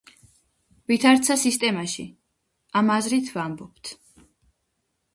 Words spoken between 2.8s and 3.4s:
ამ აზრით